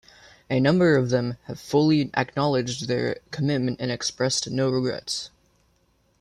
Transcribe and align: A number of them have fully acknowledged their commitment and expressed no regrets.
A 0.49 0.59
number 0.59 0.95
of 0.95 1.11
them 1.11 1.37
have 1.43 1.59
fully 1.59 2.09
acknowledged 2.17 2.87
their 2.87 3.17
commitment 3.29 3.77
and 3.79 3.91
expressed 3.91 4.49
no 4.49 4.71
regrets. 4.71 5.29